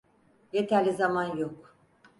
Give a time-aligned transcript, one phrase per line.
[0.51, 1.75] Yeterli zaman yok.